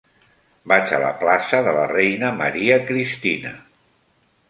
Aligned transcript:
Vaig 0.73 0.93
a 0.97 1.01
la 1.03 1.11
plaça 1.25 1.61
de 1.69 1.75
la 1.77 1.85
Reina 1.93 2.35
Maria 2.43 2.83
Cristina. 2.91 3.57